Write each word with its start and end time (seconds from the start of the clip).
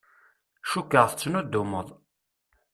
Cukkeɣ 0.69 1.05
tettnuddumeḍ. 1.07 1.87